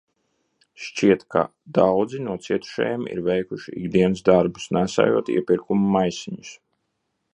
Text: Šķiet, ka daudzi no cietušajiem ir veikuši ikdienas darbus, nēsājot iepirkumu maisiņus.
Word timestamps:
Šķiet, 0.83 1.25
ka 1.35 1.43
daudzi 1.79 2.21
no 2.29 2.37
cietušajiem 2.45 3.05
ir 3.17 3.21
veikuši 3.27 3.75
ikdienas 3.83 4.25
darbus, 4.31 4.67
nēsājot 4.79 5.31
iepirkumu 5.35 5.93
maisiņus. 5.99 6.57